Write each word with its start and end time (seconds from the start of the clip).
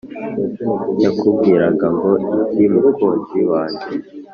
Yakubwiraga 1.03 1.87
ngo 1.95 2.11
iki 2.41 2.63
Mukunzi 2.73 3.39
wange?” 3.49 3.87